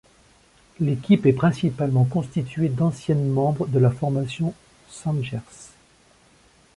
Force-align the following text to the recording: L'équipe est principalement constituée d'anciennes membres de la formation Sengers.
L'équipe 0.79 1.27
est 1.27 1.31
principalement 1.33 2.05
constituée 2.05 2.69
d'anciennes 2.69 3.29
membres 3.31 3.67
de 3.67 3.77
la 3.77 3.91
formation 3.91 4.55
Sengers. 4.89 5.75